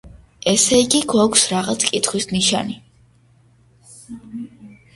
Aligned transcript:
ესე 0.51 0.77
იგი, 0.83 1.01
გვაქვს 1.13 1.43
რაღაც 1.51 1.85
კითხვის 1.91 2.27
ნიშანი. 2.33 2.81